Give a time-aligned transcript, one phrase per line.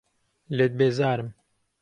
[0.57, 1.29] لێت بێزارم.